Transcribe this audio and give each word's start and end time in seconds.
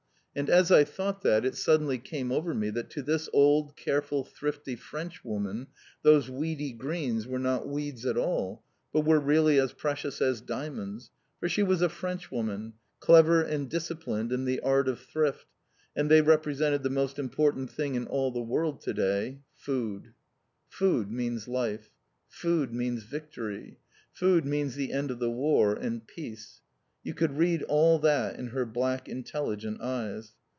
And 0.33 0.49
as 0.49 0.71
I 0.71 0.85
thought 0.85 1.23
that, 1.23 1.43
it 1.43 1.57
suddenly 1.57 1.97
came 1.97 2.31
over 2.31 2.53
me 2.53 2.69
that 2.69 2.89
to 2.91 3.01
this 3.01 3.27
old, 3.33 3.75
careful, 3.75 4.23
thrifty 4.23 4.77
Frenchwoman 4.77 5.67
those 6.03 6.29
weedy 6.29 6.71
greens 6.71 7.27
were 7.27 7.37
not 7.37 7.67
weeds 7.67 8.05
at 8.05 8.15
all, 8.15 8.63
but 8.93 9.01
were 9.01 9.19
really 9.19 9.59
as 9.59 9.73
precious 9.73 10.21
as 10.21 10.39
diamonds, 10.39 11.11
for 11.41 11.49
she 11.49 11.63
was 11.63 11.81
a 11.81 11.89
Frenchwoman, 11.89 12.75
clever 13.01 13.41
and 13.41 13.69
disciplined 13.69 14.31
in 14.31 14.45
the 14.45 14.61
art 14.61 14.87
of 14.87 15.01
thrift, 15.01 15.47
and 15.97 16.09
they 16.09 16.21
represented 16.21 16.83
the 16.83 16.89
most 16.89 17.19
important 17.19 17.69
thing 17.69 17.95
in 17.95 18.07
all 18.07 18.31
the 18.31 18.39
world 18.41 18.79
to 18.83 18.93
day 18.93 19.41
food. 19.53 20.13
Food 20.69 21.11
means 21.11 21.49
life. 21.49 21.89
Food 22.29 22.73
means 22.73 23.03
victory. 23.03 23.79
Food 24.13 24.45
means 24.45 24.75
the 24.75 24.93
end 24.93 25.11
of 25.11 25.19
the 25.19 25.29
War, 25.29 25.73
and 25.73 26.07
PEACE. 26.07 26.59
You 27.03 27.15
could 27.15 27.35
read 27.35 27.63
all 27.63 27.97
that 27.97 28.37
in 28.37 28.49
her 28.49 28.63
black, 28.63 29.09
intelligent 29.09 29.81
eyes. 29.81 30.33